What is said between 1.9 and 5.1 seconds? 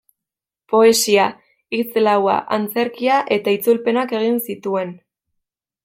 laua, antzerkia eta itzulpenak egin zituen.